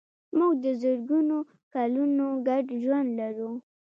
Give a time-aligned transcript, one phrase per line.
[0.37, 1.37] موږ د زرګونو
[1.73, 3.51] کلونو ګډ ژوند لرو.